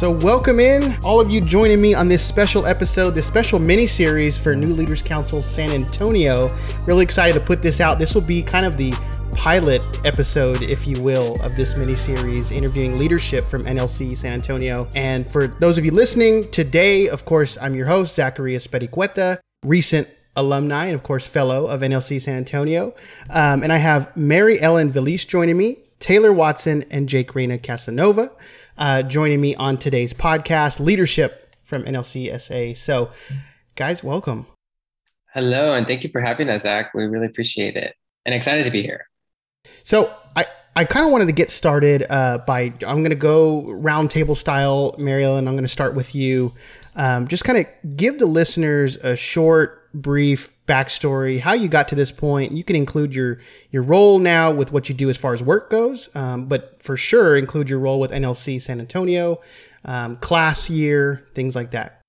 [0.00, 3.86] So, welcome in, all of you joining me on this special episode, this special mini
[3.86, 6.48] series for New Leaders Council San Antonio.
[6.86, 7.98] Really excited to put this out.
[7.98, 8.94] This will be kind of the
[9.32, 14.88] pilot episode, if you will, of this mini series interviewing leadership from NLC San Antonio.
[14.94, 20.08] And for those of you listening, today, of course, I'm your host, Zacharias Pericueta, recent
[20.34, 22.94] alumni and, of course, fellow of NLC San Antonio.
[23.28, 28.30] Um, and I have Mary Ellen Veliz joining me, Taylor Watson, and Jake Reyna Casanova
[28.78, 32.76] uh, joining me on today's podcast, Leadership from NLCSA.
[32.76, 33.10] So,
[33.76, 34.46] guys, welcome.
[35.32, 36.92] Hello, and thank you for having us, Zach.
[36.94, 37.94] We really appreciate it
[38.26, 39.06] and excited to be here.
[39.84, 40.46] So, I,
[40.76, 44.94] I kind of wanted to get started uh, by I'm going to go roundtable style,
[44.98, 45.46] Mary Ellen.
[45.46, 46.52] I'm going to start with you.
[46.96, 51.96] Um, just kind of give the listeners a short, brief backstory, how you got to
[51.96, 52.52] this point.
[52.52, 53.38] You can include your
[53.70, 56.96] your role now with what you do as far as work goes, um, but for
[56.96, 59.40] sure include your role with NLC San Antonio,
[59.84, 62.00] um, class year, things like that.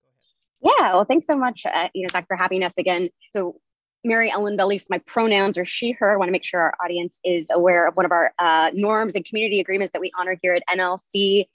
[0.61, 3.09] Yeah, well, thanks so much, uh, you know, Zach, for having us again.
[3.33, 3.59] So,
[4.03, 6.11] Mary Ellen Veliz, my pronouns are she, her.
[6.11, 9.15] I want to make sure our audience is aware of one of our uh, norms
[9.15, 11.45] and community agreements that we honor here at NLC.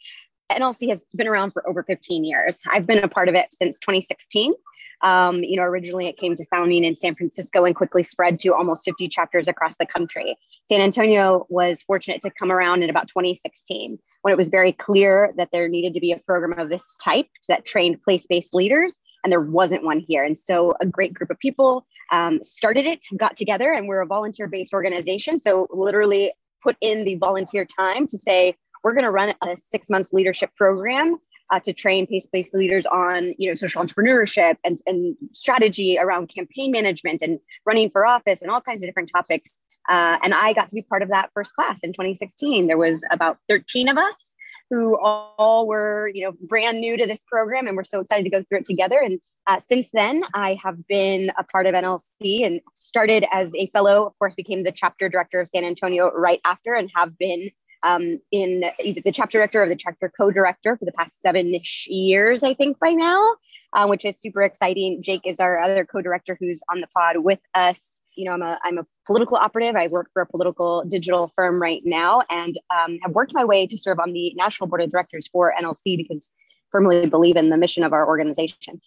[0.50, 2.62] NLC has been around for over 15 years.
[2.68, 4.54] I've been a part of it since 2016.
[5.02, 8.54] Um, you know, originally it came to founding in San Francisco and quickly spread to
[8.54, 10.36] almost 50 chapters across the country.
[10.68, 15.32] San Antonio was fortunate to come around in about 2016 when it was very clear
[15.36, 18.98] that there needed to be a program of this type that trained place based leaders,
[19.22, 20.24] and there wasn't one here.
[20.24, 24.06] And so a great group of people um, started it, got together, and we're a
[24.06, 25.38] volunteer based organization.
[25.38, 29.90] So literally put in the volunteer time to say, we're going to run a six
[29.90, 31.18] months leadership program
[31.50, 36.72] uh, to train place-based leaders on you know social entrepreneurship and, and strategy around campaign
[36.72, 39.58] management and running for office and all kinds of different topics.
[39.88, 43.04] Uh, and i got to be part of that first class in 2016 there was
[43.12, 44.34] about 13 of us
[44.70, 48.30] who all were you know brand new to this program and we're so excited to
[48.30, 48.98] go through it together.
[48.98, 53.68] And uh, since then i have been a part of nlc and started as a
[53.68, 57.50] fellow of course became the chapter director of san antonio right after and have been
[57.82, 62.42] um, in either the chapter director or the chapter co-director for the past seven-ish years,
[62.42, 63.36] I think by now,
[63.72, 65.02] uh, which is super exciting.
[65.02, 68.00] Jake is our other co-director who's on the pod with us.
[68.14, 69.76] You know, I'm a I'm a political operative.
[69.76, 73.66] I work for a political digital firm right now, and um, have worked my way
[73.66, 76.30] to serve on the national board of directors for NLC because
[76.72, 78.80] firmly believe in the mission of our organization.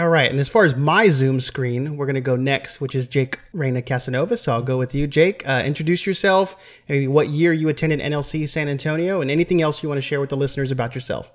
[0.00, 0.30] All right.
[0.30, 3.38] And as far as my Zoom screen, we're going to go next, which is Jake
[3.52, 4.34] Reyna Casanova.
[4.38, 5.46] So I'll go with you, Jake.
[5.46, 6.56] Uh, introduce yourself,
[6.88, 10.18] maybe what year you attended NLC San Antonio, and anything else you want to share
[10.18, 11.30] with the listeners about yourself.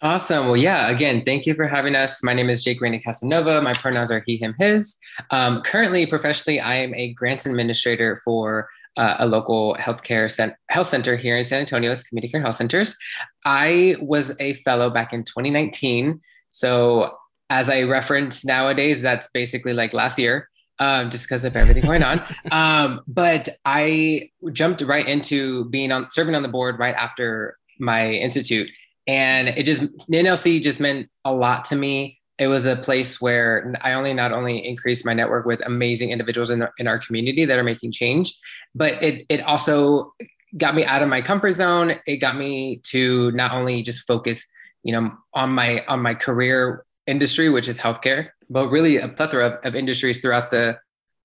[0.00, 0.46] Awesome.
[0.46, 2.22] Well, yeah, again, thank you for having us.
[2.22, 3.60] My name is Jake Reyna Casanova.
[3.60, 4.96] My pronouns are he, him, his.
[5.30, 10.86] Um, currently, professionally, I am a grants administrator for uh, a local healthcare cent- health
[10.86, 11.90] center here in San Antonio.
[11.90, 12.96] It's CommuniCare Health Centers.
[13.44, 16.18] I was a fellow back in 2019.
[16.52, 17.14] So
[17.50, 20.48] as I reference nowadays, that's basically like last year,
[20.78, 22.22] um, just because of everything going on.
[22.50, 28.12] Um, but I jumped right into being on serving on the board right after my
[28.12, 28.68] institute,
[29.06, 32.20] and it just NLC just meant a lot to me.
[32.38, 36.50] It was a place where I only not only increased my network with amazing individuals
[36.50, 38.34] in, the, in our community that are making change,
[38.74, 40.12] but it it also
[40.56, 41.96] got me out of my comfort zone.
[42.06, 44.46] It got me to not only just focus,
[44.82, 49.46] you know, on my on my career industry, which is healthcare, but really a plethora
[49.46, 50.78] of, of industries throughout the,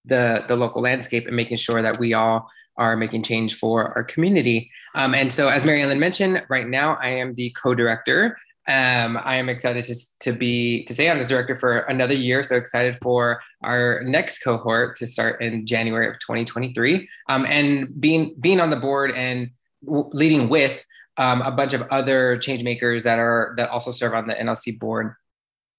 [0.05, 4.03] the, the local landscape and making sure that we all are making change for our
[4.03, 4.71] community.
[4.95, 8.37] Um, and so, as Mary Ellen mentioned, right now I am the co-director.
[8.67, 12.43] Um, I am excited to, to be to stay on as director for another year.
[12.43, 17.09] So excited for our next cohort to start in January of 2023.
[17.27, 19.49] Um, and being being on the board and
[19.83, 20.83] w- leading with
[21.17, 24.79] um, a bunch of other change makers that are that also serve on the NLC
[24.79, 25.15] board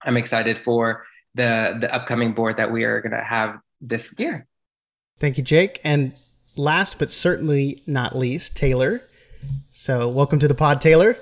[0.05, 1.05] I'm excited for
[1.35, 4.47] the the upcoming board that we are going to have this year.
[5.19, 5.81] Thank you, Jake.
[5.85, 6.13] And
[6.57, 9.03] last but certainly not least, Taylor.
[9.71, 11.17] So, welcome to the pod, Taylor.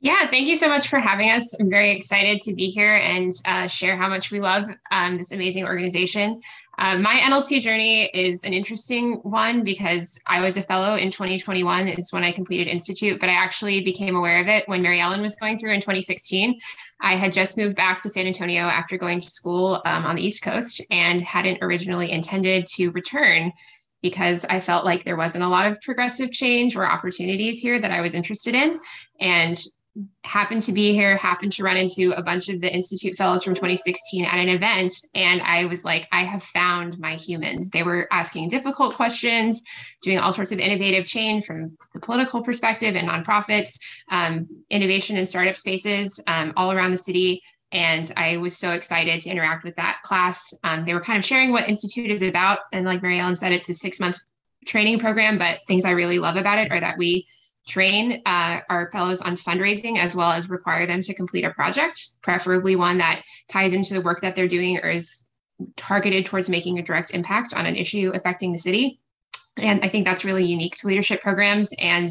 [0.00, 1.60] Yeah, thank you so much for having us.
[1.60, 5.30] I'm very excited to be here and uh, share how much we love um, this
[5.30, 6.40] amazing organization.
[6.80, 11.86] Uh, my NLC journey is an interesting one because I was a fellow in 2021.
[11.86, 15.20] It's when I completed Institute, but I actually became aware of it when Mary Ellen
[15.20, 16.58] was going through in 2016.
[17.02, 20.24] I had just moved back to San Antonio after going to school um, on the
[20.24, 23.52] East Coast and hadn't originally intended to return
[24.00, 27.90] because I felt like there wasn't a lot of progressive change or opportunities here that
[27.90, 28.80] I was interested in.
[29.20, 29.54] And
[30.24, 33.54] happened to be here, happened to run into a bunch of the Institute Fellows from
[33.54, 34.92] 2016 at an event.
[35.14, 37.70] And I was like, I have found my humans.
[37.70, 39.62] They were asking difficult questions,
[40.02, 43.78] doing all sorts of innovative change from the political perspective and nonprofits,
[44.10, 47.42] um, innovation and startup spaces um, all around the city.
[47.72, 50.52] And I was so excited to interact with that class.
[50.64, 52.60] Um, they were kind of sharing what Institute is about.
[52.72, 54.18] And like Mary Ellen said, it's a six month
[54.66, 57.26] training program, but things I really love about it are that we
[57.66, 62.08] train uh, our fellows on fundraising as well as require them to complete a project,
[62.22, 65.28] preferably one that ties into the work that they're doing or is
[65.76, 68.98] targeted towards making a direct impact on an issue affecting the city.
[69.56, 72.08] And I think that's really unique to leadership programs and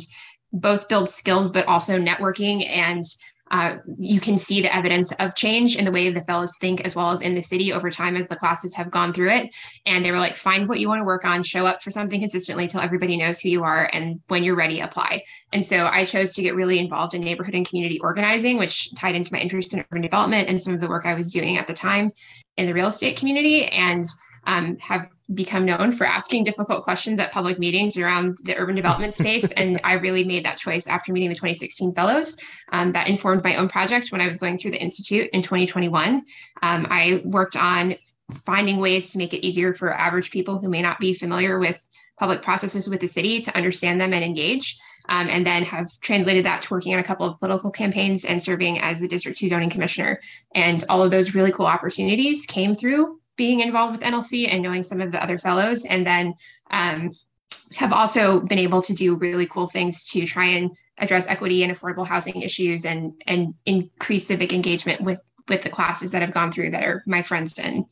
[0.52, 3.04] both build skills, but also networking and
[3.52, 6.96] uh, you can see the evidence of change in the way the fellows think as
[6.96, 9.54] well as in the city over time as the classes have gone through it.
[9.86, 12.20] And they were like find what you want to work on show up for something
[12.20, 15.24] consistently till everybody knows who you are and when you're ready apply.
[15.54, 19.16] And so i chose to get really involved in neighborhood and community organizing which tied
[19.16, 21.68] into my interest in urban development and some of the work i was doing at
[21.68, 22.12] the time
[22.58, 24.04] in the real estate community and
[24.48, 29.14] um, have become known for asking difficult questions at public meetings around the urban development
[29.14, 29.52] space.
[29.52, 32.38] and I really made that choice after meeting the 2016 fellows.
[32.72, 36.24] Um, that informed my own project when I was going through the Institute in 2021.
[36.64, 37.96] Um, I worked on
[38.46, 41.86] finding ways to make it easier for average people who may not be familiar with
[42.18, 44.78] public processes with the city to understand them and engage.
[45.08, 48.44] Um, and then have translated that to working on a couple of political campaigns and
[48.44, 50.20] serving as the District 2 zoning commissioner.
[50.54, 54.84] And all of those really cool opportunities came through being involved with NLC and knowing
[54.84, 56.36] some of the other fellows, and then
[56.72, 57.16] um,
[57.74, 61.74] have also been able to do really cool things to try and address equity and
[61.74, 66.52] affordable housing issues and and increase civic engagement with with the classes that I've gone
[66.52, 67.86] through that are my friends and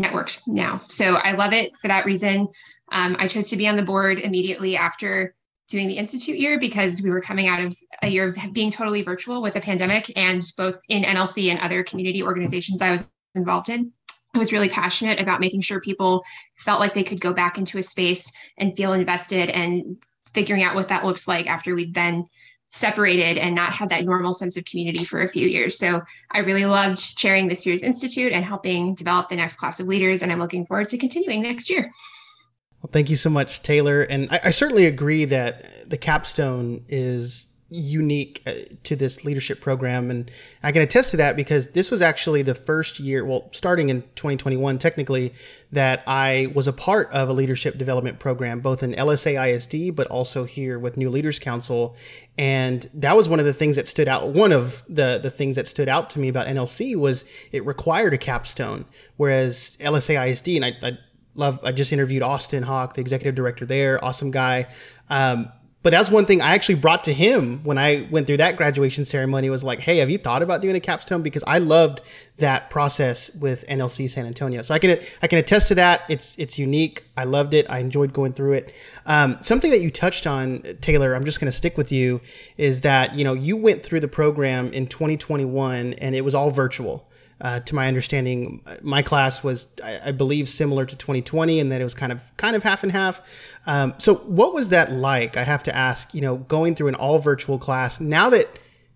[0.00, 0.80] networked now.
[0.88, 2.48] So I love it for that reason.
[2.90, 5.34] Um, I chose to be on the board immediately after
[5.68, 9.02] doing the institute year because we were coming out of a year of being totally
[9.02, 13.68] virtual with a pandemic and both in NLC and other community organizations I was involved
[13.68, 13.92] in.
[14.34, 16.24] I was really passionate about making sure people
[16.56, 19.96] felt like they could go back into a space and feel invested and
[20.32, 22.26] figuring out what that looks like after we've been
[22.70, 25.78] separated and not had that normal sense of community for a few years.
[25.78, 26.02] So
[26.32, 30.22] I really loved chairing this year's institute and helping develop the next class of leaders.
[30.22, 31.92] And I'm looking forward to continuing next year.
[32.82, 34.02] Well, thank you so much, Taylor.
[34.02, 38.52] And I, I certainly agree that the capstone is unique uh,
[38.84, 40.10] to this leadership program.
[40.10, 40.30] And
[40.62, 44.02] i can attest to that because this was actually the first year well starting in
[44.14, 45.32] 2021 technically
[45.72, 50.06] that i was a part of a leadership development program both in lsa isd but
[50.06, 51.96] also here with new leaders council.
[52.36, 54.30] And that was one of the things that stood out.
[54.30, 58.14] One of the the things that stood out to me about nlc was it required
[58.14, 58.84] a capstone
[59.16, 60.98] whereas lsa isd and i, I
[61.34, 64.66] love i just interviewed austin hawk the executive director there awesome guy.
[65.08, 65.50] Um,
[65.84, 69.04] but that's one thing I actually brought to him when I went through that graduation
[69.04, 71.20] ceremony was like, hey, have you thought about doing a capstone?
[71.22, 72.00] Because I loved
[72.38, 74.62] that process with NLC San Antonio.
[74.62, 76.00] So I can I can attest to that.
[76.08, 77.04] It's it's unique.
[77.18, 77.66] I loved it.
[77.68, 78.74] I enjoyed going through it.
[79.04, 82.22] Um, something that you touched on, Taylor, I'm just going to stick with you,
[82.56, 86.50] is that you know you went through the program in 2021 and it was all
[86.50, 87.06] virtual.
[87.44, 91.78] Uh, to my understanding, my class was, I, I, believe, similar to 2020, and that
[91.78, 93.20] it was kind of kind of half and half.
[93.66, 95.36] Um, so, what was that like?
[95.36, 96.14] I have to ask.
[96.14, 98.48] You know, going through an all virtual class now that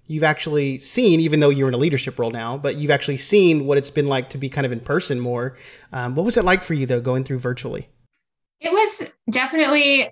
[0.06, 3.66] you've actually seen, even though you're in a leadership role now, but you've actually seen
[3.66, 5.56] what it's been like to be kind of in person more.
[5.92, 7.88] Um, what was it like for you though, going through virtually?
[8.60, 10.10] It was definitely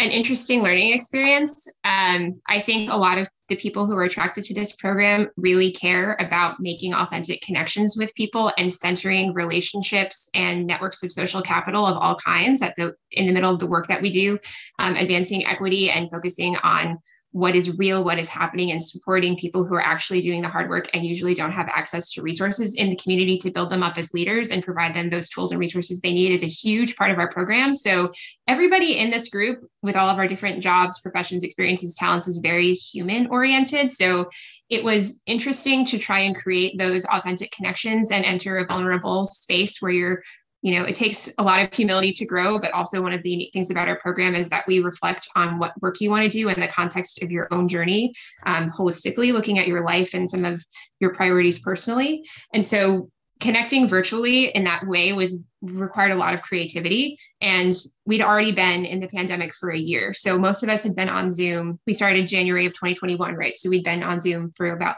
[0.00, 1.70] an interesting learning experience.
[1.84, 5.72] Um, I think a lot of the people who are attracted to this program really
[5.72, 11.84] care about making authentic connections with people and centering relationships and networks of social capital
[11.84, 14.38] of all kinds at the in the middle of the work that we do,
[14.78, 16.98] um, advancing equity and focusing on
[17.32, 20.68] what is real, what is happening, and supporting people who are actually doing the hard
[20.68, 23.96] work and usually don't have access to resources in the community to build them up
[23.96, 27.10] as leaders and provide them those tools and resources they need is a huge part
[27.10, 27.74] of our program.
[27.74, 28.10] So,
[28.48, 32.74] everybody in this group, with all of our different jobs, professions, experiences, talents, is very
[32.74, 33.92] human oriented.
[33.92, 34.28] So,
[34.68, 39.78] it was interesting to try and create those authentic connections and enter a vulnerable space
[39.80, 40.22] where you're
[40.62, 43.30] you know, it takes a lot of humility to grow, but also one of the
[43.30, 46.28] unique things about our program is that we reflect on what work you want to
[46.28, 48.12] do in the context of your own journey,
[48.44, 50.62] um, holistically, looking at your life and some of
[51.00, 52.26] your priorities personally.
[52.52, 57.72] And so connecting virtually in that way was required a lot of creativity and
[58.04, 60.12] we'd already been in the pandemic for a year.
[60.12, 61.80] So most of us had been on zoom.
[61.86, 63.56] We started january of 2021 right?
[63.56, 64.96] So we'd been on zoom for about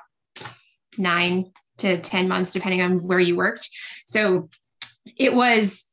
[0.98, 3.68] nine to 10 months depending on where you worked.
[4.06, 4.48] So
[5.16, 5.88] it was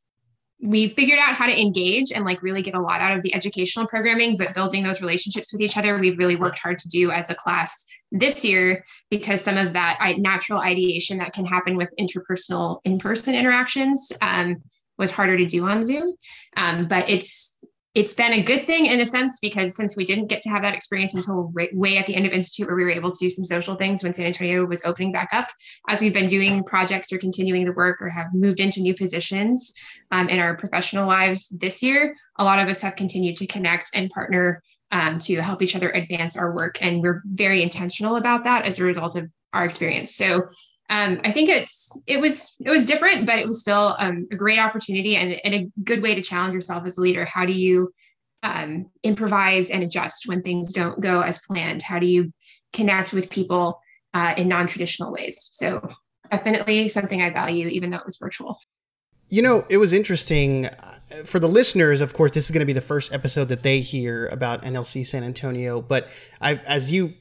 [0.61, 3.33] we figured out how to engage and like really get a lot out of the
[3.33, 7.11] educational programming but building those relationships with each other we've really worked hard to do
[7.11, 11.93] as a class this year because some of that natural ideation that can happen with
[11.99, 14.57] interpersonal in-person interactions um,
[14.99, 16.13] was harder to do on zoom.
[16.57, 17.57] Um, but it's
[17.95, 20.61] it's been a good thing in a sense because since we didn't get to have
[20.61, 23.17] that experience until right, way at the end of institute where we were able to
[23.19, 25.47] do some social things when san antonio was opening back up
[25.87, 29.73] as we've been doing projects or continuing the work or have moved into new positions
[30.11, 33.89] um, in our professional lives this year a lot of us have continued to connect
[33.95, 36.81] and partner um, to help each other advance our work.
[36.81, 40.15] And we're very intentional about that as a result of our experience.
[40.15, 40.47] So
[40.89, 44.35] um, I think it's it was it was different, but it was still um, a
[44.35, 47.25] great opportunity and, and, a good way to challenge yourself as a leader.
[47.25, 47.93] How do you
[48.41, 51.83] um, improvise and adjust when things don't go as planned?
[51.83, 52.33] How do you
[52.73, 53.79] connect with people
[54.15, 55.49] uh, in non traditional ways?
[55.51, 55.87] So
[56.31, 58.59] definitely something I value, even though it was virtual.
[59.31, 60.69] You know, it was interesting
[61.23, 62.01] for the listeners.
[62.01, 65.05] Of course, this is going to be the first episode that they hear about NLC
[65.05, 65.81] San Antonio.
[65.81, 66.07] But
[66.41, 67.13] I, as you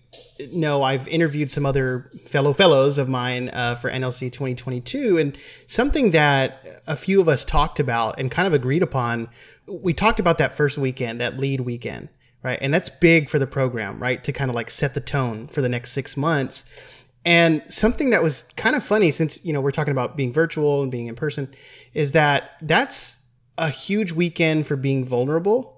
[0.53, 5.37] know, I've interviewed some other fellow fellows of mine uh, for NLC 2022, and
[5.67, 9.29] something that a few of us talked about and kind of agreed upon.
[9.67, 12.09] We talked about that first weekend, that lead weekend,
[12.43, 12.59] right?
[12.61, 14.23] And that's big for the program, right?
[14.25, 16.65] To kind of like set the tone for the next six months.
[17.25, 20.83] And something that was kind of funny, since you know we're talking about being virtual
[20.83, 21.53] and being in person,
[21.93, 23.25] is that that's
[23.59, 25.78] a huge weekend for being vulnerable.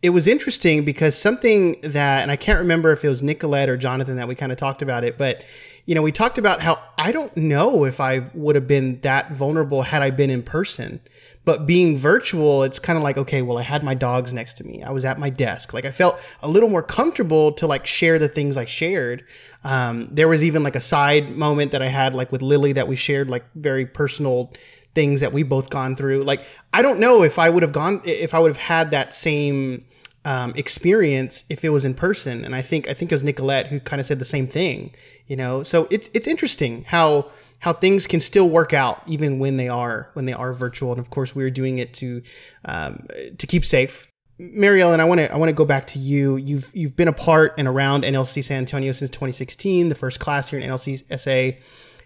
[0.00, 3.76] It was interesting because something that, and I can't remember if it was Nicolette or
[3.76, 5.42] Jonathan that we kind of talked about it, but
[5.88, 9.32] you know, we talked about how I don't know if I would have been that
[9.32, 11.00] vulnerable had I been in person.
[11.46, 14.64] But being virtual, it's kind of like, okay, well, I had my dogs next to
[14.64, 14.82] me.
[14.82, 15.72] I was at my desk.
[15.72, 19.24] Like I felt a little more comfortable to like share the things I shared.
[19.64, 22.86] Um, there was even like a side moment that I had like with Lily that
[22.86, 24.52] we shared like very personal
[24.98, 26.24] things that we both gone through.
[26.24, 29.14] Like I don't know if I would have gone if I would have had that
[29.14, 29.84] same
[30.24, 32.44] um, experience if it was in person.
[32.44, 34.92] And I think I think it was Nicolette who kind of said the same thing.
[35.28, 39.56] You know, so it's it's interesting how how things can still work out even when
[39.56, 40.90] they are when they are virtual.
[40.90, 42.20] And of course, we are doing it to
[42.64, 43.06] um,
[43.38, 44.08] to keep safe.
[44.40, 46.34] Mary Ellen, I want to I want to go back to you.
[46.38, 50.50] You've you've been a part and around NLC San Antonio since 2016, the first class
[50.50, 51.56] here in NLC SA.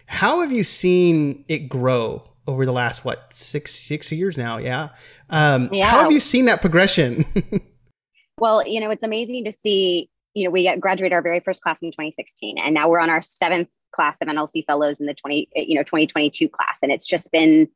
[0.05, 4.57] How have you seen it grow over the last what six six years now?
[4.57, 4.89] Yeah.
[5.29, 5.89] Um, yeah.
[5.89, 7.25] How have you seen that progression?
[8.39, 10.09] well, you know, it's amazing to see.
[10.35, 13.21] You know, we graduated our very first class in 2016, and now we're on our
[13.21, 17.31] seventh class of NLC fellows in the 20 you know 2022 class, and it's just
[17.31, 17.67] been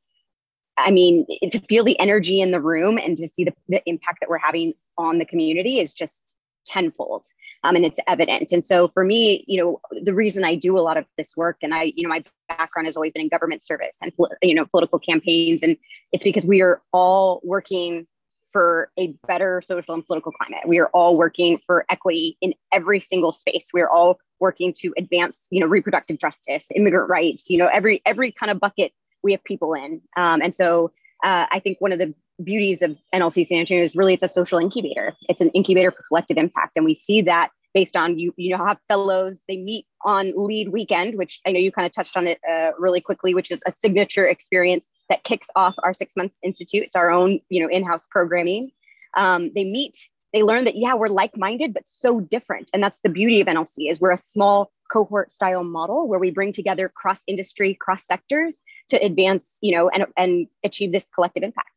[0.78, 4.20] I mean, to feel the energy in the room and to see the, the impact
[4.22, 6.36] that we're having on the community is just
[6.68, 7.26] tenfold
[7.64, 8.52] um, and it's evident.
[8.52, 11.58] And so for me you know the reason i do a lot of this work
[11.62, 14.66] and i you know my background has always been in government service and you know
[14.66, 15.78] political campaigns and
[16.12, 18.06] it's because we are all working
[18.52, 20.62] for a better social and political climate.
[20.66, 23.70] We are all working for equity in every single space.
[23.74, 28.32] We're all working to advance you know reproductive justice immigrant rights you know every every
[28.32, 28.94] kind of bucket
[29.24, 30.02] we have people in.
[30.16, 30.92] Um, and so
[31.24, 32.14] uh, I think one of the
[32.44, 35.14] beauties of NLC San Antonio is really it's a social incubator.
[35.30, 36.78] It's an incubator for collective impact.
[36.78, 40.70] And we see that based on you, you know, have fellows, they meet on lead
[40.70, 43.62] weekend, which I know you kind of touched on it uh, really quickly, which is
[43.66, 46.84] a signature experience that kicks off our six months institute.
[46.84, 48.72] It's our own, you know, in-house programming.
[49.16, 49.98] Um, they meet
[50.34, 53.74] they learn that yeah we're like-minded but so different and that's the beauty of nlc
[53.78, 58.62] is we're a small cohort style model where we bring together cross industry cross sectors
[58.90, 61.70] to advance you know and, and achieve this collective impact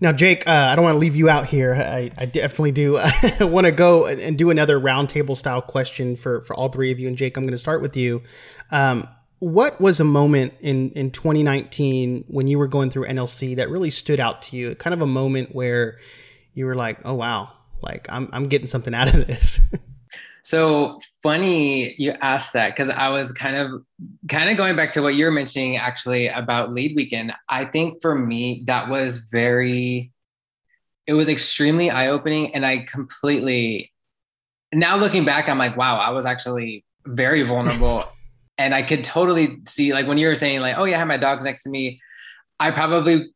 [0.00, 1.74] now jake uh, i don't want to leave you out here.
[1.74, 2.94] I, I definitely do
[3.40, 7.08] want to go and do another roundtable style question for for all three of you.
[7.08, 8.22] And jake i'm going to start with you.
[8.70, 13.68] Um, what was a moment in in 2019 when you were going through nlc that
[13.68, 14.74] really stood out to you?
[14.74, 15.98] Kind of a moment where
[16.54, 19.60] you were like, oh wow, like I'm I'm getting something out of this.
[20.42, 23.82] so funny you asked that because I was kind of
[24.28, 27.32] kind of going back to what you were mentioning actually about lead weekend.
[27.48, 30.12] I think for me that was very
[31.06, 33.92] it was extremely eye-opening and I completely
[34.74, 38.04] now looking back, I'm like, wow, I was actually very vulnerable.
[38.58, 41.08] and I could totally see like when you were saying like, oh yeah, I have
[41.08, 42.00] my dogs next to me.
[42.58, 43.30] I probably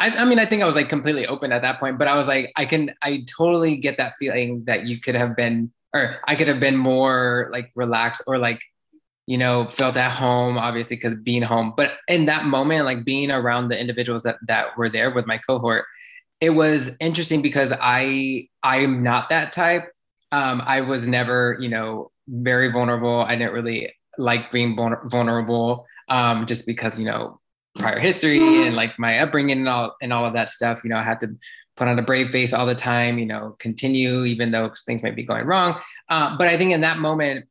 [0.00, 2.16] I, I mean, I think I was like completely open at that point, but I
[2.16, 6.14] was like, I can, I totally get that feeling that you could have been, or
[6.26, 8.60] I could have been more like relaxed or like,
[9.26, 11.74] you know, felt at home, obviously, because being home.
[11.76, 15.38] But in that moment, like being around the individuals that that were there with my
[15.38, 15.84] cohort,
[16.40, 19.90] it was interesting because I I'm not that type.
[20.32, 23.20] Um, I was never, you know, very vulnerable.
[23.20, 27.40] I didn't really like being vulnerable, um, just because you know
[27.78, 30.80] prior history and like my upbringing and all and all of that stuff.
[30.84, 31.28] You know, I had to
[31.80, 33.18] put on a brave face all the time.
[33.18, 35.80] You know, continue even though things might be going wrong.
[36.10, 37.46] Uh, but I think in that moment,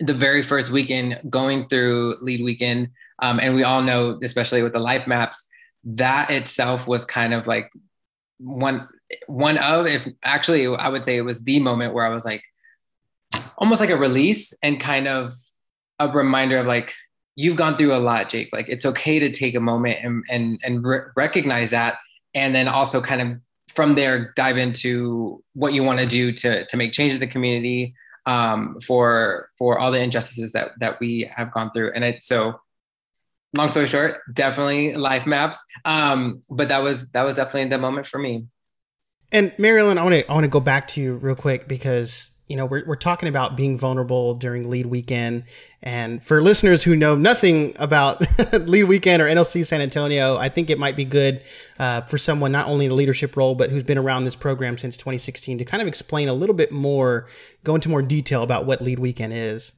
[0.00, 4.74] the very first weekend, going through lead weekend, um, and we all know, especially with
[4.74, 5.46] the life maps,
[5.84, 7.72] that itself was kind of like
[8.38, 8.86] one
[9.26, 12.42] one of if actually I would say it was the moment where I was like
[13.56, 15.32] almost like a release and kind of
[15.98, 16.94] a reminder of like
[17.36, 20.60] you've gone through a lot jake like it's okay to take a moment and and
[20.62, 21.96] and re- recognize that
[22.34, 23.40] and then also kind of
[23.74, 27.26] from there dive into what you want to do to to make change in the
[27.26, 27.94] community
[28.26, 31.92] um, for for all the injustices that that we have gone through.
[31.94, 32.60] And it so
[33.54, 35.62] long story short definitely life maps.
[35.84, 38.46] Um, but that was that was definitely the moment for me.
[39.30, 41.66] And Mary Ellen i want to i want to go back to you real quick
[41.66, 45.44] because you know, we're, we're talking about being vulnerable during lead weekend.
[45.82, 48.22] And for listeners who know nothing about
[48.52, 51.42] lead weekend or NLC San Antonio, I think it might be good
[51.78, 54.76] uh, for someone not only in a leadership role, but who's been around this program
[54.76, 57.26] since 2016 to kind of explain a little bit more,
[57.64, 59.74] go into more detail about what lead weekend is.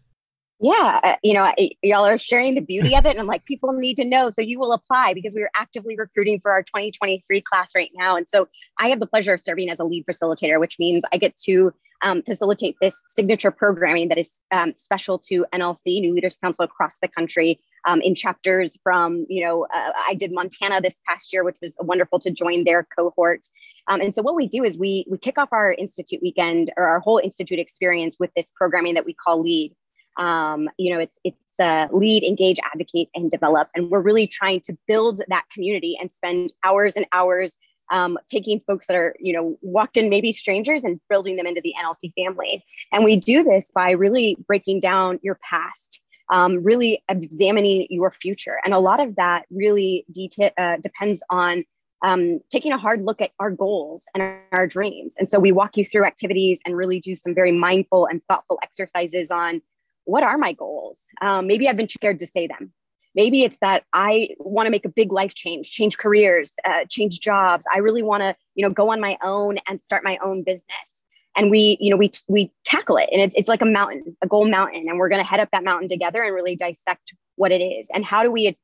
[0.61, 1.52] Yeah, uh, you know,
[1.83, 3.11] y'all are sharing the beauty of it.
[3.11, 4.30] And I'm like, people need to know.
[4.30, 8.16] So you will apply because we are actively recruiting for our 2023 class right now.
[8.16, 11.18] And so I have the pleasure of serving as a lead facilitator, which means I
[11.18, 11.73] get to
[12.05, 16.99] um, facilitate this signature programming that is um, special to NLC, New Leaders Council across
[17.01, 21.45] the country, um, in chapters from, you know, uh, I did Montana this past year,
[21.45, 23.47] which was wonderful to join their cohort.
[23.89, 26.87] Um, and so what we do is we we kick off our institute weekend or
[26.87, 29.75] our whole institute experience with this programming that we call Lead.
[30.17, 34.61] Um, you know, it's it's uh, lead, engage, advocate, and develop, and we're really trying
[34.63, 37.59] to build that community and spend hours and hours
[37.91, 41.61] um, taking folks that are, you know, walked in maybe strangers and building them into
[41.61, 42.64] the NLC family.
[42.93, 46.00] And we do this by really breaking down your past,
[46.31, 48.57] um, really examining your future.
[48.64, 51.64] And a lot of that really detail, uh, depends on
[52.03, 54.23] um, taking a hard look at our goals and
[54.53, 55.17] our dreams.
[55.19, 58.59] And so we walk you through activities and really do some very mindful and thoughtful
[58.62, 59.62] exercises on
[60.05, 61.07] what are my goals?
[61.23, 62.73] Um, maybe I've been too scared to say them.
[63.14, 67.21] Maybe it's that I want to make a big life change, change careers, uh, change
[67.21, 67.64] jobs.
[67.73, 71.05] I really want to, you know, go on my own and start my own business.
[71.37, 74.27] And we, you know, we we tackle it, and it's it's like a mountain, a
[74.27, 77.50] goal mountain, and we're going to head up that mountain together and really dissect what
[77.50, 78.57] it is and how do we,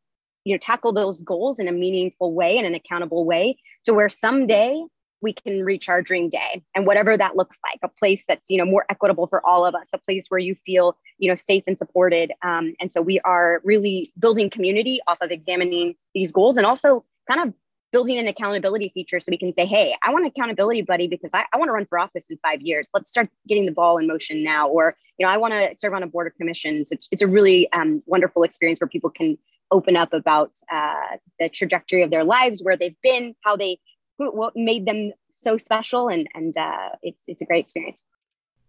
[0.45, 4.09] you know, tackle those goals in a meaningful way and an accountable way to where
[4.09, 4.81] someday
[5.23, 8.59] we can reach our dream day and whatever that looks like a place that's you
[8.59, 11.65] know more equitable for all of us a place where you feel you know safe
[11.67, 12.33] and supported.
[12.43, 17.05] Um, and so we are really building community off of examining these goals and also
[17.31, 17.55] kind of
[17.93, 21.45] building an accountability feature so we can say hey i want accountability buddy because i,
[21.53, 22.89] I want to run for office in five years.
[22.95, 24.69] Let's start getting the ball in motion now.
[24.69, 26.91] Or you know i want to serve on a board of commissions.
[26.93, 29.39] It's, it's a really um, wonderful experience where people can
[29.71, 33.79] open up about uh, the trajectory of their lives where they've been how they
[34.21, 38.05] what made them so special and and uh, it's it's a great experience.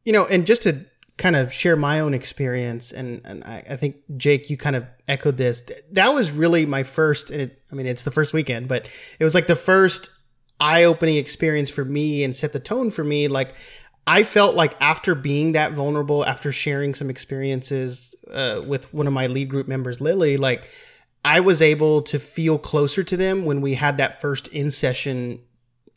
[0.06, 0.86] You know and just to
[1.18, 4.86] kind of share my own experience and and I, I think jake you kind of
[5.08, 5.64] echoed this.
[5.92, 8.88] That was really my first and it, i mean it's the first weekend but
[9.20, 10.10] it was like the first
[10.62, 13.28] eye-opening experience for me and set the tone for me.
[13.28, 13.56] Like
[14.08, 19.14] I felt like after being that vulnerable, after sharing some experiences uh, with one of
[19.14, 20.70] my lead group members, Lily, like
[21.24, 25.40] I was able to feel closer to them when we had that first in session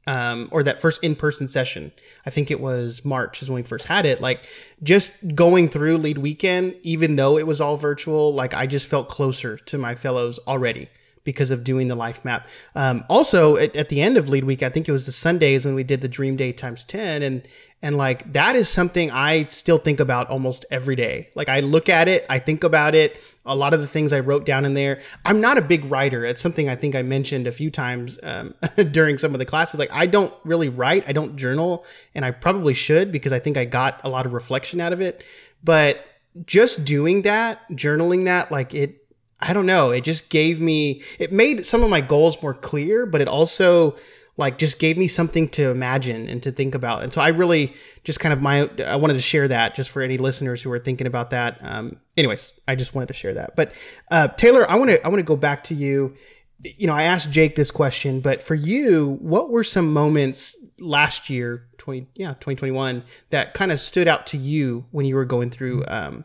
[0.06, 1.92] um, or that first in-person session.
[2.26, 4.20] I think it was March is when we first had it.
[4.20, 4.42] Like
[4.82, 9.08] just going through lead weekend, even though it was all virtual, like I just felt
[9.08, 10.88] closer to my fellows already
[11.24, 12.46] because of doing the life map.
[12.74, 15.64] Um, also, at, at, the end of lead week, I think it was the Sundays
[15.64, 17.48] when we did the Dream Day times ten, and
[17.82, 21.30] and like that is something I still think about almost every day.
[21.34, 23.18] Like I look at it, I think about it.
[23.46, 25.00] A lot of the things I wrote down in there.
[25.24, 26.24] I'm not a big writer.
[26.24, 28.54] It's something I think I mentioned a few times um,
[28.90, 29.78] during some of the classes.
[29.78, 31.04] Like I don't really write.
[31.06, 34.32] I don't journal, and I probably should because I think I got a lot of
[34.32, 35.22] reflection out of it.
[35.62, 36.04] But
[36.46, 39.04] just doing that, journaling that, like it
[39.40, 39.90] I don't know.
[39.90, 43.96] It just gave me, it made some of my goals more clear, but it also
[44.36, 47.02] like just gave me something to imagine and to think about.
[47.02, 50.02] And so I really just kind of my, I wanted to share that just for
[50.02, 51.58] any listeners who are thinking about that.
[51.62, 53.54] Um, anyways, I just wanted to share that.
[53.54, 53.72] But
[54.10, 56.16] uh, Taylor, I want to, I want to go back to you.
[56.62, 61.28] You know, I asked Jake this question, but for you, what were some moments last
[61.30, 65.50] year, 20, yeah, 2021 that kind of stood out to you when you were going
[65.50, 66.24] through um,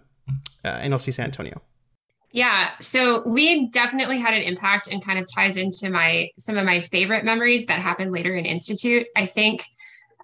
[0.63, 1.61] uh, NLC San Antonio?
[2.31, 6.65] Yeah, so lead definitely had an impact and kind of ties into my some of
[6.65, 9.07] my favorite memories that happened later in institute.
[9.15, 9.63] I think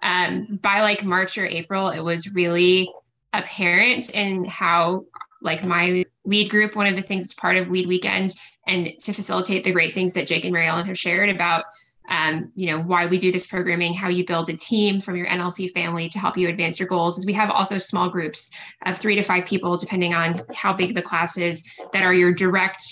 [0.02, 2.92] um, by like March or April, it was really
[3.32, 5.04] apparent in how
[5.42, 6.76] like my lead group.
[6.76, 8.34] One of the things that's part of lead weekend
[8.68, 11.64] and to facilitate the great things that Jake and Mary Ellen have shared about
[12.08, 15.26] um, you know why we do this programming how you build a team from your
[15.26, 18.50] nlc family to help you advance your goals is we have also small groups
[18.84, 22.32] of three to five people depending on how big the class is that are your
[22.32, 22.82] direct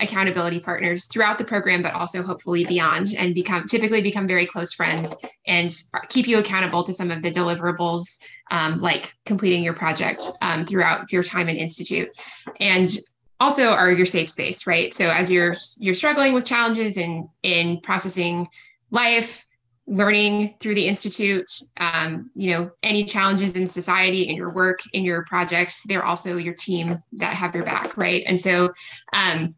[0.00, 4.72] accountability partners throughout the program but also hopefully beyond and become typically become very close
[4.72, 5.70] friends and
[6.08, 8.18] keep you accountable to some of the deliverables
[8.50, 12.08] um, like completing your project um, throughout your time in institute.
[12.60, 12.88] And
[13.42, 14.94] also are your safe space, right?
[14.94, 18.48] So as you're you're struggling with challenges in in processing
[18.90, 19.44] life,
[19.86, 25.04] learning through the institute, um, you know, any challenges in society, in your work, in
[25.04, 28.22] your projects, they're also your team that have your back, right?
[28.26, 28.72] And so
[29.12, 29.56] um,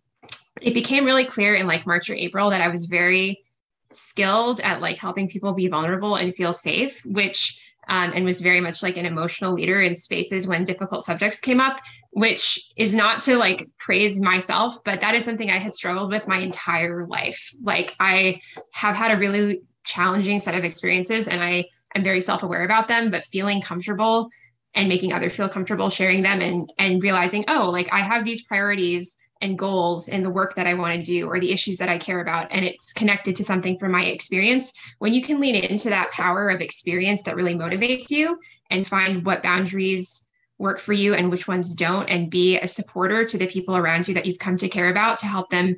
[0.62, 3.42] it became really clear in like March or April that I was very
[3.90, 8.60] skilled at like helping people be vulnerable and feel safe, which um, and was very
[8.60, 13.20] much like an emotional leader in spaces when difficult subjects came up, which is not
[13.20, 17.50] to like praise myself, but that is something I had struggled with my entire life.
[17.62, 18.40] Like I
[18.72, 23.10] have had a really challenging set of experiences and I am very self-aware about them,
[23.10, 24.30] but feeling comfortable
[24.74, 28.44] and making others feel comfortable sharing them and and realizing, oh, like I have these
[28.44, 31.90] priorities and goals in the work that I want to do or the issues that
[31.90, 32.48] I care about.
[32.50, 34.72] And it's connected to something from my experience.
[34.98, 39.24] When you can lean into that power of experience that really motivates you and find
[39.24, 40.26] what boundaries
[40.58, 44.08] work for you and which ones don't, and be a supporter to the people around
[44.08, 45.76] you that you've come to care about to help them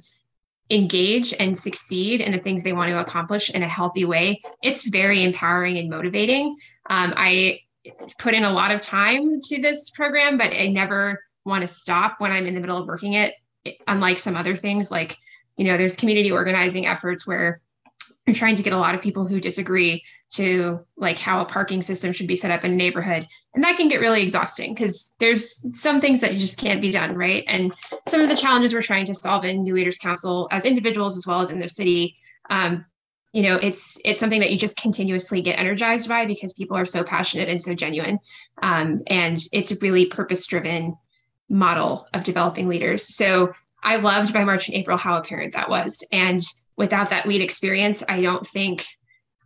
[0.71, 4.89] engage and succeed in the things they want to accomplish in a healthy way, it's
[4.89, 6.57] very empowering and motivating.
[6.89, 7.61] Um, I
[8.19, 12.17] put in a lot of time to this program, but I never want to stop
[12.19, 13.35] when I'm in the middle of working it
[13.87, 15.17] unlike some other things like
[15.57, 17.61] you know there's community organizing efforts where
[18.27, 21.81] you're trying to get a lot of people who disagree to like how a parking
[21.81, 23.27] system should be set up in a neighborhood.
[23.55, 27.15] And that can get really exhausting because there's some things that just can't be done
[27.15, 27.45] right?
[27.47, 27.73] And
[28.09, 31.27] some of the challenges we're trying to solve in new leaders council as individuals as
[31.27, 32.17] well as in their city
[32.51, 32.85] um,
[33.33, 36.87] you know it's it's something that you just continuously get energized by because people are
[36.87, 38.19] so passionate and so genuine.
[38.63, 40.97] Um, and it's really purpose driven
[41.49, 43.15] model of developing leaders.
[43.15, 46.07] So I loved by March and April how apparent that was.
[46.13, 46.41] And
[46.77, 48.85] without that lead experience, I don't think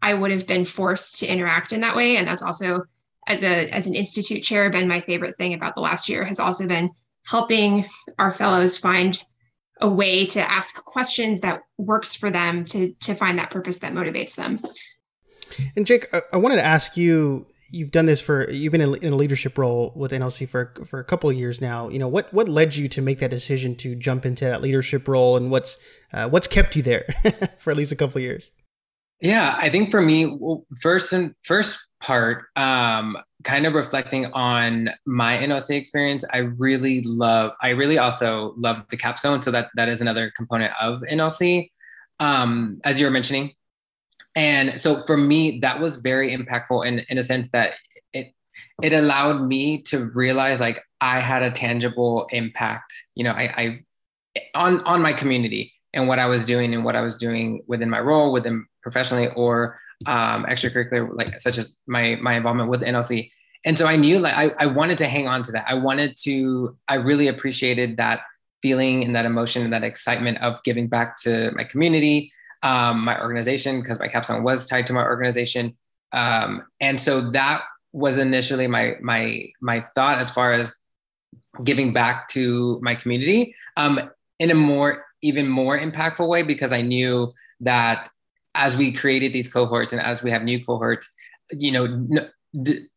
[0.02, 2.16] I would have been forced to interact in that way.
[2.16, 2.84] And that's also
[3.26, 6.40] as a as an institute chair been my favorite thing about the last year has
[6.40, 6.90] also been
[7.26, 7.86] helping
[8.18, 9.22] our fellows find
[9.80, 13.92] a way to ask questions that works for them to to find that purpose that
[13.92, 14.60] motivates them.
[15.76, 19.12] And Jake, I, I wanted to ask you you've done this for you've been in
[19.12, 21.88] a leadership role with NLC for for a couple of years now.
[21.88, 25.08] You know what what led you to make that decision to jump into that leadership
[25.08, 25.78] role, and what's
[26.12, 27.06] uh, what's kept you there
[27.58, 28.52] for at least a couple of years?
[29.20, 30.38] Yeah, I think for me,
[30.80, 37.52] first and first part, um, kind of reflecting on my NLC experience, I really love.
[37.60, 41.70] I really also love the capstone, so that that is another component of NLC.
[42.18, 43.52] Um, as you were mentioning,
[44.36, 47.74] and so for me, that was very impactful in, in a sense that
[48.12, 48.32] it
[48.82, 53.80] it allowed me to realize like I had a tangible impact, you know, I, I
[54.54, 57.90] on on my community and what I was doing and what I was doing within
[57.90, 63.30] my role, within professionally or um, extracurricular, like such as my my involvement with NLC.
[63.64, 65.66] And so I knew like I, I wanted to hang on to that.
[65.68, 68.20] I wanted to, I really appreciated that
[68.62, 73.20] feeling and that emotion and that excitement of giving back to my community, um, my
[73.20, 75.72] organization because my capstone was tied to my organization.
[76.12, 80.72] Um, and so that was initially my my my thought as far as
[81.64, 84.00] giving back to my community um,
[84.38, 88.08] in a more even more impactful way because I knew that
[88.54, 91.10] as we created these cohorts and as we have new cohorts,
[91.52, 92.28] you know,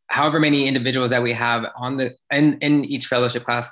[0.08, 3.69] however many individuals that we have on the in, in each fellowship class,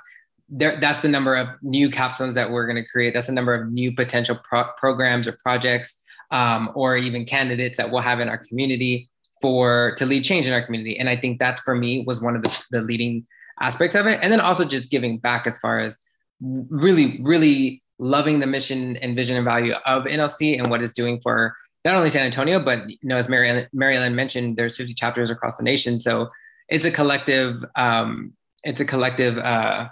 [0.54, 3.14] there, that's the number of new capstones that we're going to create.
[3.14, 7.90] That's the number of new potential pro- programs or projects, um, or even candidates that
[7.90, 9.08] we'll have in our community
[9.40, 10.98] for to lead change in our community.
[10.98, 13.26] And I think that for me was one of the, the leading
[13.60, 14.20] aspects of it.
[14.22, 15.98] And then also just giving back as far as
[16.40, 21.18] really, really loving the mission and vision and value of NLC and what it's doing
[21.22, 24.92] for not only San Antonio, but you know, as Mary, Mary Ellen mentioned, there's 50
[24.92, 25.98] chapters across the nation.
[25.98, 26.28] So
[26.68, 28.34] it's a collective, um,
[28.64, 29.88] it's a collective uh,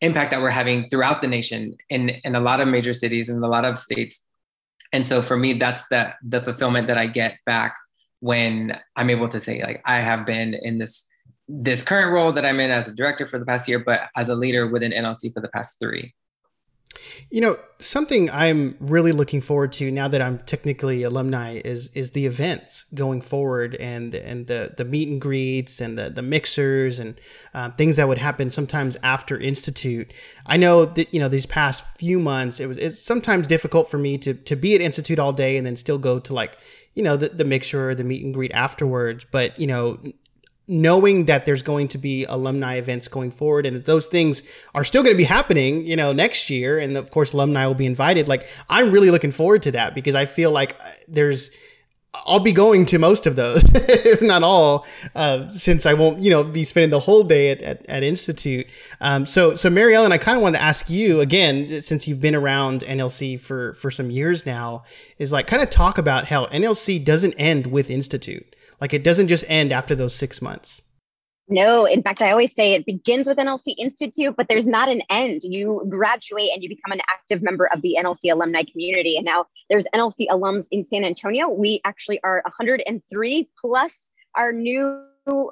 [0.00, 3.42] impact that we're having throughout the nation in, in a lot of major cities and
[3.42, 4.22] a lot of states.
[4.92, 7.76] And so for me, that's the, the fulfillment that I get back
[8.20, 11.08] when I'm able to say, like, I have been in this,
[11.48, 14.28] this current role that I'm in as a director for the past year, but as
[14.28, 16.14] a leader within NLC for the past three.
[17.30, 22.12] You know, something I'm really looking forward to now that I'm technically alumni is is
[22.12, 26.98] the events going forward and and the the meet and greets and the the mixers
[26.98, 27.20] and
[27.52, 30.12] uh, things that would happen sometimes after institute.
[30.46, 33.98] I know that you know these past few months it was it's sometimes difficult for
[33.98, 36.56] me to to be at institute all day and then still go to like
[36.94, 39.26] you know the the mixer or the meet and greet afterwards.
[39.30, 39.98] But you know
[40.68, 44.42] knowing that there's going to be alumni events going forward and that those things
[44.74, 46.78] are still going to be happening, you know, next year.
[46.78, 48.26] And of course, alumni will be invited.
[48.26, 51.50] Like, I'm really looking forward to that because I feel like uh, there's,
[52.14, 56.30] I'll be going to most of those, if not all, uh, since I won't, you
[56.30, 58.66] know, be spending the whole day at, at, at Institute.
[59.00, 62.20] Um, so, so Mary Ellen, I kind of wanted to ask you again, since you've
[62.20, 64.82] been around NLC for, for some years now,
[65.18, 68.55] is like kind of talk about how NLC doesn't end with Institute.
[68.80, 70.82] Like it doesn't just end after those six months.
[71.48, 75.02] No, in fact, I always say it begins with NLC Institute, but there's not an
[75.10, 75.42] end.
[75.44, 79.16] You graduate and you become an active member of the NLC alumni community.
[79.16, 81.48] And now there's NLC alums in San Antonio.
[81.48, 85.04] We actually are 103 plus our new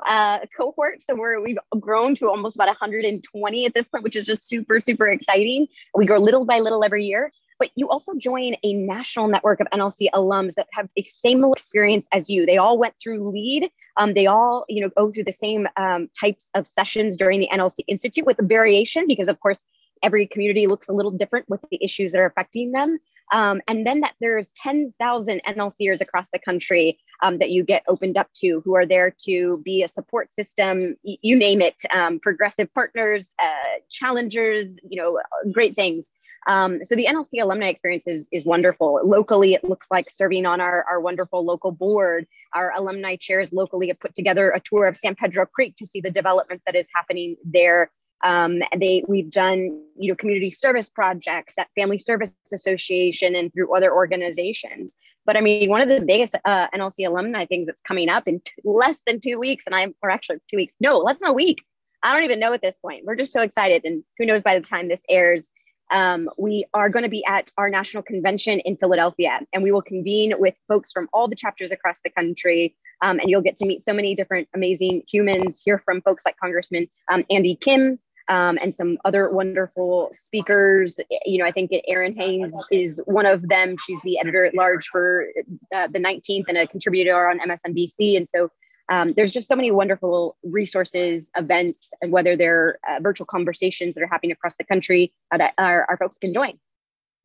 [0.07, 1.01] uh, cohort.
[1.01, 4.81] So we're, we've grown to almost about 120 at this point, which is just super,
[4.81, 5.69] super exciting.
[5.95, 9.67] We grow little by little every year but you also join a national network of
[9.73, 12.47] NLC alums that have the same experience as you.
[12.47, 13.71] They all went through LEAD.
[13.97, 17.49] Um, they all, you know, go through the same um, types of sessions during the
[17.53, 19.65] NLC Institute with a variation because, of course,
[20.03, 22.99] every community looks a little different with the issues that are affecting them.
[23.33, 28.17] Um, and then that there's 10,000 NLCers across the country um, that you get opened
[28.17, 32.73] up to who are there to be a support system, you name it, um, progressive
[32.75, 35.21] partners, uh, challengers, you know,
[35.53, 36.13] great things.
[36.47, 39.01] Um, so the NLC alumni experience is, is wonderful.
[39.05, 42.27] Locally, it looks like serving on our, our wonderful local board.
[42.55, 46.01] Our alumni chairs locally have put together a tour of San Pedro Creek to see
[46.01, 47.91] the development that is happening there.
[48.23, 53.75] Um, they we've done you know community service projects at Family Service Association and through
[53.77, 54.95] other organizations.
[55.27, 58.41] But I mean, one of the biggest uh, NLC alumni things that's coming up in
[58.41, 61.35] t- less than two weeks, and I'm or actually two weeks, no, less than a
[61.35, 61.65] week.
[62.03, 63.05] I don't even know at this point.
[63.05, 65.51] We're just so excited, and who knows by the time this airs
[65.91, 69.83] um, we are going to be at our national convention in Philadelphia, and we will
[69.83, 72.75] convene with folks from all the chapters across the country.
[73.03, 76.37] Um, and you'll get to meet so many different amazing humans, hear from folks like
[76.39, 77.99] Congressman um, Andy Kim.
[78.29, 80.99] Um, and some other wonderful speakers.
[81.27, 83.77] You know, I think Errin Haines is one of them.
[83.85, 85.27] She's the editor at large for
[85.75, 88.17] uh, the 19th and a contributor on MSNBC.
[88.17, 88.49] And so
[88.91, 94.03] um, there's just so many wonderful resources, events, and whether they're uh, virtual conversations that
[94.03, 96.59] are happening across the country uh, that our, our folks can join.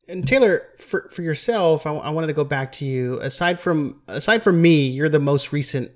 [0.08, 3.20] And Taylor, for, for yourself, I, I wanted to go back to you.
[3.20, 5.92] Aside from aside from me, you're the most recent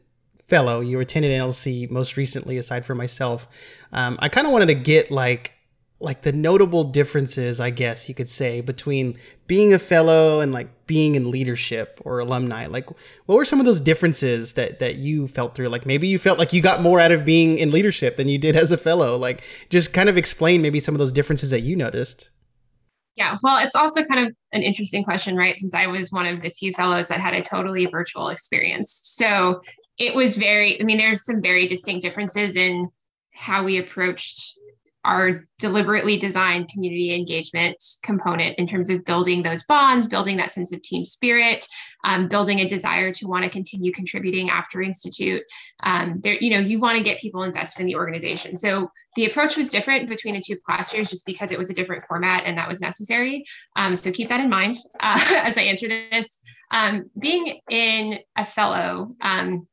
[0.46, 0.80] fellow.
[0.80, 3.48] You attended NLC most recently, aside from myself.
[3.92, 5.52] Um, I kind of wanted to get like
[6.00, 10.86] like the notable differences, I guess you could say, between being a fellow and like
[10.86, 12.66] being in leadership or alumni?
[12.66, 12.88] Like,
[13.26, 15.68] what were some of those differences that that you felt through?
[15.68, 18.38] Like, maybe you felt like you got more out of being in leadership than you
[18.38, 19.16] did as a fellow.
[19.16, 22.30] Like, just kind of explain maybe some of those differences that you noticed.
[23.16, 25.58] Yeah, well, it's also kind of an interesting question, right?
[25.58, 29.00] Since I was one of the few fellows that had a totally virtual experience.
[29.04, 29.60] So
[29.98, 32.88] it was very, I mean, there's some very distinct differences in
[33.32, 34.58] how we approached
[35.04, 40.72] our deliberately designed community engagement component in terms of building those bonds, building that sense
[40.72, 41.66] of team spirit,
[42.04, 45.42] um, building a desire to want to continue contributing after institute.
[45.84, 48.56] Um, there, you know, you want to get people invested in the organization.
[48.56, 51.74] So the approach was different between the two class years, just because it was a
[51.74, 53.44] different format and that was necessary.
[53.76, 56.40] Um, so keep that in mind uh, as I answer this.
[56.70, 59.68] Um, being in a fellow, um,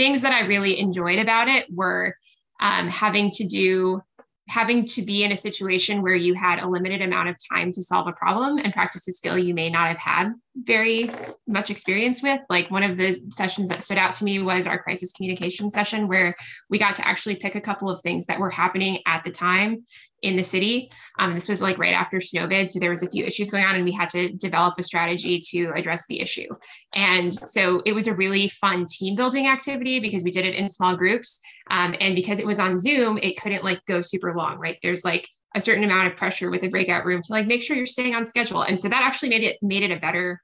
[0.00, 2.14] things that I really enjoyed about it were
[2.58, 4.00] um, having to do
[4.48, 7.82] having to be in a situation where you had a limited amount of time to
[7.84, 11.08] solve a problem and practice a skill you may not have had very
[11.46, 12.40] much experience with.
[12.50, 16.08] Like one of the sessions that stood out to me was our crisis communication session,
[16.08, 16.34] where
[16.68, 19.84] we got to actually pick a couple of things that were happening at the time
[20.22, 20.90] in the city.
[21.18, 22.70] Um, this was like right after Snowvid.
[22.70, 25.40] So there was a few issues going on and we had to develop a strategy
[25.50, 26.46] to address the issue.
[26.94, 30.68] And so it was a really fun team building activity because we did it in
[30.68, 31.40] small groups.
[31.70, 34.78] Um, and because it was on Zoom, it couldn't like go super long, right?
[34.82, 37.76] There's like a certain amount of pressure with a breakout room to like make sure
[37.76, 38.62] you're staying on schedule.
[38.62, 40.40] And so that actually made it made it a better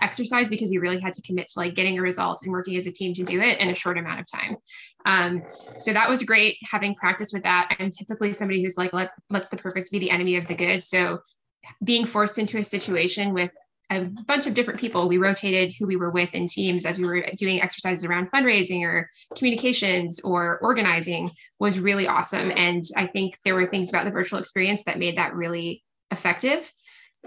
[0.00, 2.86] exercise because we really had to commit to like getting a result and working as
[2.86, 4.56] a team to do it in a short amount of time.
[5.06, 5.42] Um,
[5.78, 7.74] so that was great having practice with that.
[7.78, 10.84] I'm typically somebody who's like, let, let's the perfect be the enemy of the good.
[10.84, 11.20] So
[11.82, 13.50] being forced into a situation with
[13.90, 15.08] a bunch of different people.
[15.08, 18.82] We rotated who we were with in teams as we were doing exercises around fundraising
[18.82, 22.52] or communications or organizing was really awesome.
[22.54, 26.70] And I think there were things about the virtual experience that made that really effective.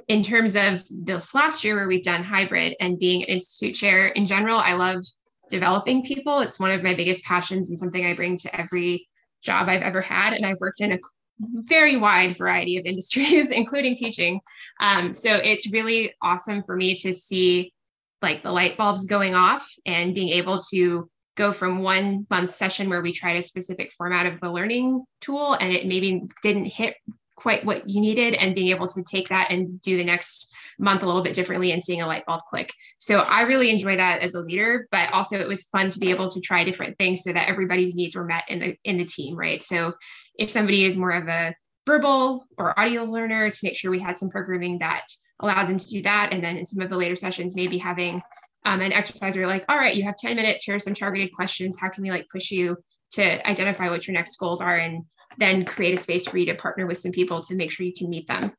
[0.08, 4.08] In terms of this last year, where we've done hybrid and being an institute chair
[4.08, 5.04] in general, I love
[5.50, 6.40] developing people.
[6.40, 9.08] It's one of my biggest passions and something I bring to every
[9.44, 10.34] job I've ever had.
[10.34, 11.00] And I've worked in a
[11.40, 14.40] very wide variety of industries, including teaching.
[14.80, 17.74] Um, so it's really awesome for me to see
[18.22, 22.90] like the light bulbs going off and being able to go from one month session
[22.90, 26.96] where we tried a specific format of the learning tool and it maybe didn't hit
[27.42, 31.02] quite what you needed and being able to take that and do the next month
[31.02, 32.72] a little bit differently and seeing a light bulb click.
[33.00, 36.12] So I really enjoy that as a leader, but also it was fun to be
[36.12, 39.06] able to try different things so that everybody's needs were met in the in the
[39.06, 39.62] team, right?
[39.64, 39.94] So
[40.38, 41.56] if somebody is more of a
[41.88, 45.06] verbal or audio learner to make sure we had some programming that
[45.40, 48.22] allowed them to do that and then in some of the later sessions maybe having
[48.66, 51.34] um, an exercise where like all right you have 10 minutes here are some targeted
[51.34, 52.78] questions how can we like push you
[53.12, 55.04] to identify what your next goals are and
[55.38, 57.94] then create a space for you to partner with some people to make sure you
[57.94, 58.52] can meet them.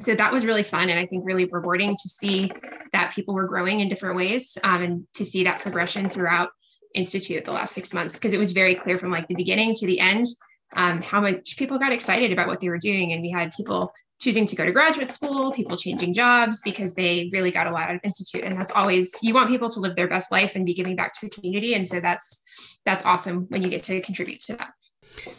[0.00, 2.52] So that was really fun and i think really rewarding to see
[2.92, 6.50] that people were growing in different ways um, and to see that progression throughout
[6.92, 9.86] institute the last six months because it was very clear from like the beginning to
[9.86, 10.26] the end
[10.74, 13.12] um, how much people got excited about what they were doing.
[13.12, 17.28] And we had people choosing to go to graduate school people changing jobs because they
[17.34, 18.44] really got a lot out of institute.
[18.44, 21.12] And that's always you want people to live their best life and be giving back
[21.14, 21.74] to the community.
[21.74, 22.42] And so that's
[22.84, 24.70] that's awesome when you get to contribute to that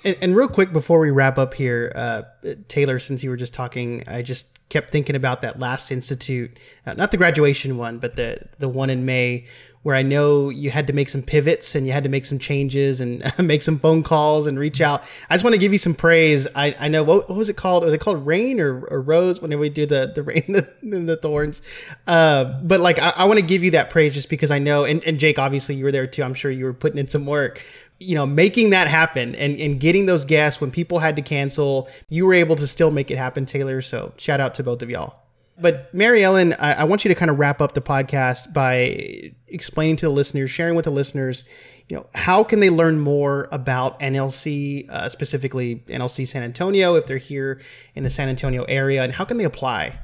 [0.04, 2.22] and, and, real quick before we wrap up here, uh,
[2.68, 6.94] Taylor, since you were just talking, I just kept thinking about that last institute, uh,
[6.94, 9.46] not the graduation one, but the the one in May,
[9.84, 12.40] where I know you had to make some pivots and you had to make some
[12.40, 15.04] changes and make some phone calls and reach out.
[15.30, 16.48] I just want to give you some praise.
[16.56, 17.86] I, I know what, what was it called?
[17.86, 19.42] Was it called Rain or, or Rose?
[19.42, 20.44] Whenever we do the the rain
[20.82, 21.62] and the, the thorns,
[22.06, 24.84] uh, but like I, I want to give you that praise just because I know,
[24.84, 26.24] and, and Jake, obviously you were there too.
[26.24, 27.64] I'm sure you were putting in some work
[28.00, 31.90] you know, making that happen and, and getting those guests when people had to cancel,
[32.10, 33.82] you were able to still make it happen, Taylor.
[33.82, 35.22] So shout out to both of y'all.
[35.60, 39.34] But Mary Ellen, I, I want you to kind of wrap up the podcast by
[39.48, 41.46] explaining to the listeners, sharing with the listeners,
[41.90, 47.08] you know, how can they learn more about NLC, uh, specifically NLC San Antonio, if
[47.08, 47.60] they're here
[47.96, 50.00] in the San Antonio area, and how can they apply?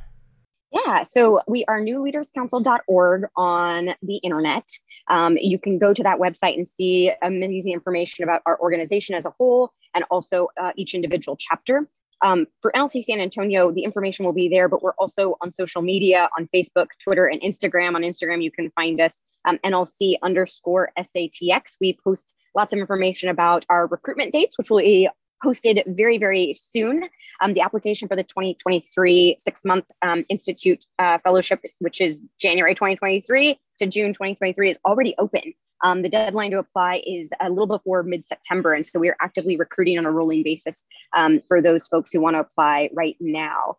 [0.72, 4.68] Yeah, so we are newleaderscouncil.org on the internet.
[5.08, 9.28] Um, you can go to that website and see amazing information about our organization as
[9.28, 11.88] a whole and also uh, each individual chapter.
[12.24, 15.82] Um, for NLC San Antonio, the information will be there, but we're also on social
[15.82, 17.96] media on Facebook, Twitter, and Instagram.
[17.96, 21.76] On Instagram, you can find us um, NLC underscore SATX.
[21.82, 25.10] We post lots of information about our recruitment dates, which will be
[25.44, 27.04] posted very, very soon.
[27.42, 32.74] Um, the application for the 2023 six month um, Institute uh, Fellowship, which is January
[32.74, 35.54] 2023 to June 2023, is already open.
[35.84, 38.74] Um, the deadline to apply is a little before mid September.
[38.74, 42.22] And so we are actively recruiting on a rolling basis um, for those folks who
[42.22, 43.76] want to apply right now.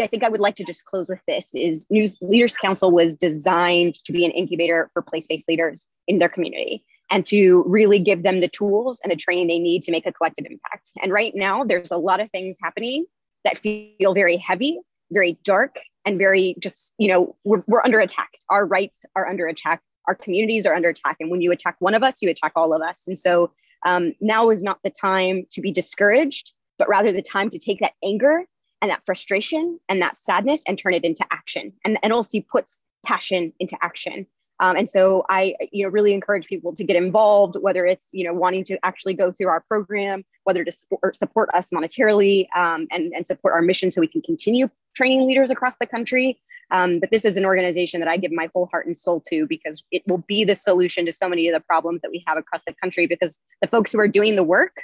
[0.00, 3.16] I think I would like to just close with this is News Leaders Council was
[3.16, 8.22] designed to be an incubator for place-based leaders in their community and to really give
[8.22, 10.90] them the tools and the training they need to make a collective impact.
[11.02, 13.04] And right now, there's a lot of things happening
[13.44, 14.78] that feel very heavy,
[15.10, 15.76] very dark,
[16.06, 18.30] and very just, you know, we're, we're under attack.
[18.48, 19.82] Our rights are under attack.
[20.08, 21.16] Our communities are under attack.
[21.20, 23.06] And when you attack one of us, you attack all of us.
[23.06, 23.52] And so
[23.84, 27.80] um, now is not the time to be discouraged, but rather the time to take
[27.80, 28.44] that anger
[28.80, 31.72] and that frustration and that sadness and turn it into action.
[31.84, 34.26] And NLC puts passion into action.
[34.60, 38.24] Um, and so I, you know, really encourage people to get involved, whether it's, you
[38.24, 42.86] know, wanting to actually go through our program, whether to support, support us monetarily um,
[42.92, 46.40] and, and support our mission so we can continue training leaders across the country.
[46.72, 49.46] Um, but this is an organization that I give my whole heart and soul to
[49.46, 52.38] because it will be the solution to so many of the problems that we have
[52.38, 54.82] across the country because the folks who are doing the work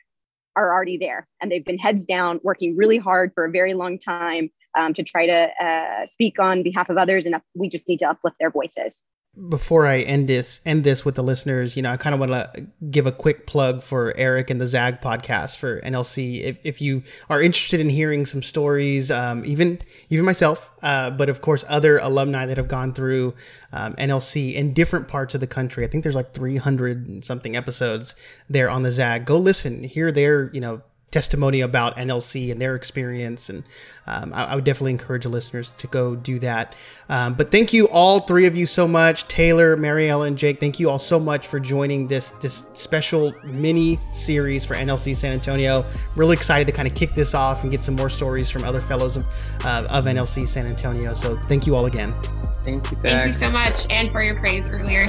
[0.55, 3.98] are already there and they've been heads down working really hard for a very long
[3.98, 7.98] time um, to try to uh, speak on behalf of others and we just need
[7.98, 9.05] to uplift their voices
[9.49, 12.33] before I end this end this with the listeners, you know, I kind of want
[12.33, 16.43] to give a quick plug for Eric and the Zag podcast for NLC.
[16.43, 21.29] If, if you are interested in hearing some stories, um, even even myself, uh, but
[21.29, 23.35] of course other alumni that have gone through
[23.73, 25.85] um, NLC in different parts of the country.
[25.85, 28.17] I think there's like 300 something episodes
[28.49, 29.25] there on the Zag.
[29.25, 33.49] Go listen, hear their you know testimony about NLC and their experience.
[33.49, 33.64] And
[34.07, 36.75] um, I, I, would definitely encourage the listeners to go do that.
[37.09, 40.61] Um, but thank you all three of you so much, Taylor, Mary Ellen, Jake.
[40.61, 45.33] Thank you all so much for joining this this special mini series for NLC San
[45.33, 45.87] Antonio.
[46.16, 48.80] Really excited to kind of kick this off and get some more stories from other
[48.80, 49.26] fellows of,
[49.64, 51.14] uh, of NLC San Antonio.
[51.14, 52.14] So thank you all again.
[52.62, 52.99] Thank you.
[52.99, 53.20] Zach.
[53.20, 55.07] Thank you so much, and for your praise earlier.